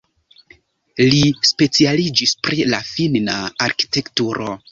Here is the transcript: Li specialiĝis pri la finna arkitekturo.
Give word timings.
Li 1.09 1.19
specialiĝis 1.49 2.33
pri 2.47 2.65
la 2.75 2.81
finna 2.93 3.37
arkitekturo. 3.69 4.51